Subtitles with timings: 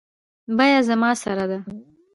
[0.57, 1.57] بیه زما سره ده